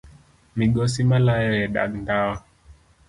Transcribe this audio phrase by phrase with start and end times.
[0.57, 2.35] Migosi malayo e dag ndawa